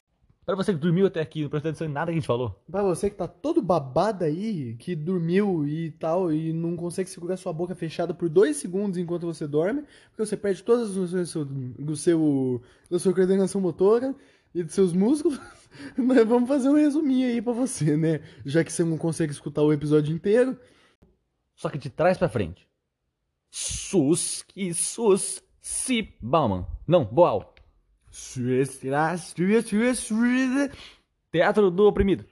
[0.48, 2.58] Pra você que dormiu até aqui, não prestou atenção em nada que a gente falou.
[2.72, 7.36] Pra você que tá todo babado aí, que dormiu e tal, e não consegue segurar
[7.36, 11.44] sua boca fechada por dois segundos enquanto você dorme, porque você perde todas do seu,
[11.46, 14.16] do seu, da sua coordenação motora
[14.56, 15.38] e dos seus músculos,
[15.98, 18.22] nós vamos fazer um resuminho aí pra você, né?
[18.46, 20.58] Já que você não consegue escutar o episódio inteiro.
[21.58, 22.66] Só que de trás pra frente.
[23.52, 26.66] Sus, que sus, si, Bauman.
[26.88, 27.57] Não, Boal.
[31.32, 32.26] Teatro do oprimido.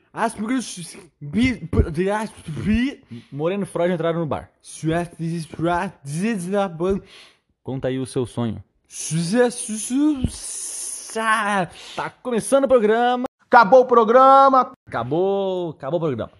[3.31, 4.49] Moreno e Freud entraram no bar.
[7.61, 8.63] Conta aí o seu sonho.
[11.95, 13.25] Tá começando o programa.
[13.41, 14.71] Acabou o programa.
[14.87, 16.31] Acabou, acabou o programa.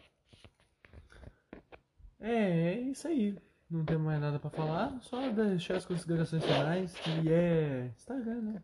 [2.20, 3.38] É, é isso aí.
[3.70, 8.64] Não tem mais nada pra falar, só deixar as considerações finais, que é Instagram, né?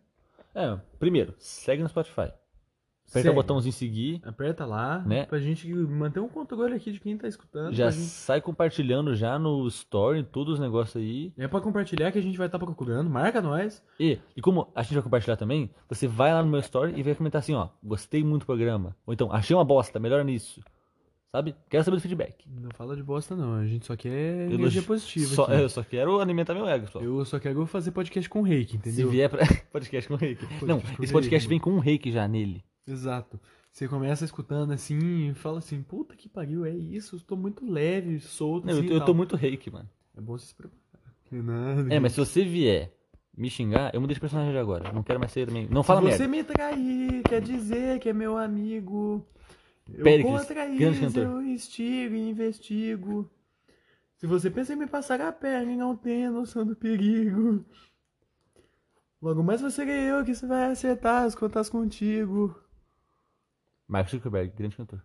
[0.53, 2.21] É, primeiro, segue no Spotify.
[3.11, 3.29] Aperta Segue.
[3.29, 4.21] o botãozinho seguir.
[4.23, 5.25] Aperta lá, Né?
[5.25, 7.73] pra gente manter um controle aqui de quem tá escutando.
[7.73, 11.33] Já pra gente- sai compartilhando já no story, todos os negócios aí.
[11.37, 13.83] É pra compartilhar que a gente vai estar procurando, marca nós.
[13.99, 17.03] E, e como a gente vai compartilhar também, você vai lá no meu story e
[17.03, 18.95] vai comentar assim, ó, gostei muito do programa.
[19.05, 20.61] Ou então, achei uma bosta, melhor nisso.
[21.31, 21.55] Sabe?
[21.69, 22.45] Quero saber do feedback.
[22.49, 23.53] Não fala de bosta, não.
[23.53, 25.27] A gente só quer Eu energia não- positiva.
[25.33, 25.53] Só, aqui.
[25.53, 26.99] eu só quero alimentar meu ego, só.
[26.99, 29.09] Eu só quero fazer podcast com reiki, Se entendeu?
[29.09, 29.39] vier pra.
[29.71, 30.45] podcast com reiki.
[30.65, 32.63] Não, com esse podcast reiki, vem com um reiki já nele.
[32.85, 33.39] Exato.
[33.71, 37.65] Você começa escutando assim e fala assim, puta que pariu, é isso, eu tô muito
[37.65, 38.65] leve, solto.
[38.67, 39.89] Não, eu, assim, tô- e eu tô muito reiki, mano.
[40.17, 40.81] É bom você se preparar.
[41.31, 41.93] Nada.
[41.95, 42.91] É, mas se você vier
[43.37, 44.91] me xingar, eu mudei de personagem agora.
[44.91, 45.65] Não quero mais ser também.
[45.71, 46.17] Não fala se merda.
[46.25, 49.25] você me trair, quer dizer que é meu amigo.
[49.89, 53.29] Eu Péricles, contra grande isso, eu instigo e investigo.
[54.17, 57.65] Se você pensa em me passar a perna e não tem noção do perigo.
[59.21, 62.55] Logo mais você que eu que você vai acertar as contas contigo.
[63.87, 65.01] Mark Zuckerberg, grande cantor.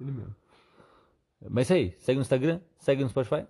[0.00, 0.34] Ele mesmo.
[1.48, 3.46] Mas isso aí, segue no Instagram, segue no Spotify.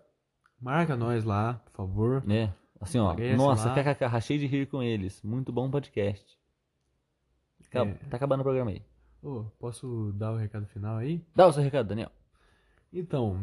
[0.61, 2.25] Marca nós lá, por favor.
[2.27, 2.53] né?
[2.81, 3.11] Assim, ó.
[3.11, 3.75] Aparece nossa, lá.
[3.75, 5.23] kkk, rachei de rir com eles.
[5.23, 6.39] Muito bom podcast.
[7.67, 8.09] Acab- É.
[8.09, 8.83] Tá acabando o programa aí.
[9.23, 11.21] Ô, posso dar o recado final aí?
[11.35, 12.11] Dá o seu recado, Daniel.
[12.93, 13.41] Então,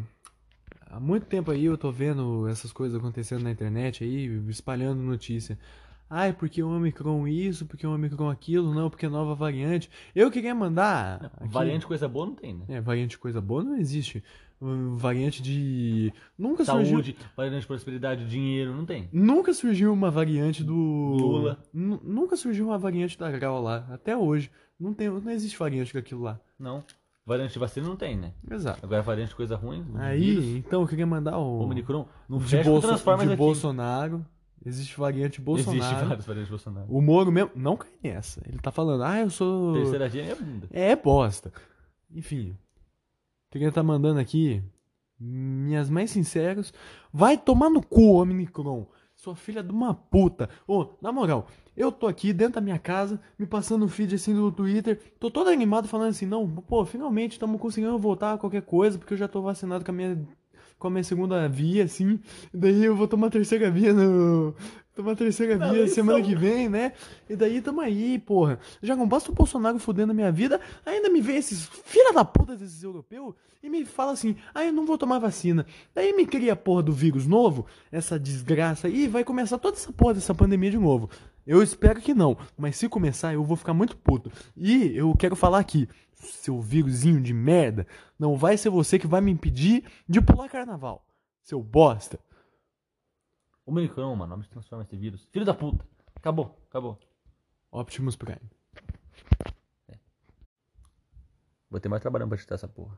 [0.88, 5.58] há muito tempo aí eu tô vendo essas coisas acontecendo na internet aí, espalhando notícia.
[6.10, 9.90] Ai, porque o Omicron isso, porque o Omicron aquilo, não, porque é nova variante.
[10.14, 11.32] Eu queria mandar.
[11.38, 12.66] aqui- Variante coisa boa não tem, né?
[12.70, 14.24] É, variante coisa boa não existe.
[14.60, 16.12] Variante de.
[16.38, 16.92] Nunca surgiu.
[16.94, 19.10] Saúde, variante de prosperidade, dinheiro, não tem.
[19.12, 20.74] Nunca surgiu uma variante do.
[20.74, 21.60] Lula.
[21.74, 24.50] Nu- Nunca surgiu uma variante da Grau lá, até hoje.
[24.80, 26.40] Não, tem, não existe variante daquilo lá.
[26.58, 26.84] Não.
[27.26, 28.34] Variante de vacina não tem, né?
[28.50, 28.80] Exato.
[28.86, 29.84] Agora variante de coisa ruim.
[29.96, 31.60] Aí, vírus, então eu queria mandar o.
[31.60, 32.08] Omicron.
[32.30, 32.88] Não de, fecha Bolso-
[33.28, 33.36] de.
[33.36, 34.26] Bolsonaro.
[34.66, 35.78] Existe variante Bolsonaro.
[35.80, 36.88] Existe várias variantes de Bolsonaro.
[36.90, 38.42] O Moro mesmo não cai nessa.
[38.48, 39.74] Ele tá falando, ah, eu sou.
[39.74, 40.68] Terceira via é bunda.
[40.72, 41.52] É bosta.
[42.14, 42.56] Enfim.
[43.56, 44.62] Queria tá mandando aqui
[45.18, 46.74] minhas mais sinceras.
[47.14, 48.86] Vai tomar no cu, Omnicron.
[49.16, 50.50] Sua filha de uma puta.
[50.68, 54.36] Ô, na moral, eu tô aqui dentro da minha casa, me passando o feed assim
[54.36, 55.00] do Twitter.
[55.22, 59.14] Tô todo animado falando assim, não, pô, finalmente estamos conseguindo voltar a qualquer coisa, porque
[59.14, 60.28] eu já tô vacinado com a minha.
[60.78, 62.20] Com a minha segunda via, assim.
[62.54, 64.54] Daí eu vou tomar a terceira via no.
[64.96, 65.96] Tomar a terceira via eleição.
[65.96, 66.94] semana que vem, né?
[67.30, 68.58] E daí tamo aí, porra.
[68.82, 72.24] Já não basta o Bolsonaro fudendo a minha vida, ainda me vem esses filha da
[72.24, 75.66] puta desses europeus e me fala assim, ah, eu não vou tomar vacina.
[75.94, 79.76] Daí me cria a porra do vírus novo, essa desgraça aí, e vai começar toda
[79.76, 81.10] essa porra dessa pandemia de novo.
[81.46, 84.32] Eu espero que não, mas se começar eu vou ficar muito puto.
[84.56, 87.86] E eu quero falar aqui, seu vírusinho de merda,
[88.18, 91.06] não vai ser você que vai me impedir de pular carnaval.
[91.44, 92.18] Seu bosta.
[93.66, 94.36] Omicron, mano.
[94.36, 95.26] Nome transforma esse vírus.
[95.32, 95.86] Filho da puta.
[96.16, 97.00] Acabou, acabou.
[97.72, 98.50] Optimus Prime.
[101.70, 102.98] Vou ter mais trabalhando pra editar essa porra.